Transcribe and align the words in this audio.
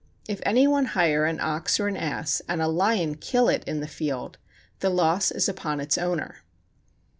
If 0.27 0.41
any 0.43 0.65
one 0.67 0.85
hire 0.97 1.25
an 1.25 1.39
ox 1.39 1.79
or 1.79 1.87
an 1.87 1.95
ass, 1.95 2.41
and 2.49 2.59
a 2.59 2.67
lion 2.67 3.17
kill 3.17 3.47
it 3.49 3.63
in 3.67 3.81
the 3.81 3.87
field, 3.87 4.39
the 4.79 4.89
loss 4.89 5.29
is 5.29 5.47
upon 5.47 5.79
its 5.79 5.95
owner. 5.95 6.37